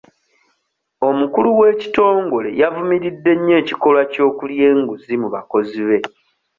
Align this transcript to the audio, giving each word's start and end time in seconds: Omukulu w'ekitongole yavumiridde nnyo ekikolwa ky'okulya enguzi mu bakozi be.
Omukulu 1.09 1.49
w'ekitongole 1.59 2.49
yavumiridde 2.61 3.31
nnyo 3.37 3.55
ekikolwa 3.61 4.03
ky'okulya 4.11 4.63
enguzi 4.71 5.13
mu 5.21 5.27
bakozi 5.35 5.81
be. 5.87 5.97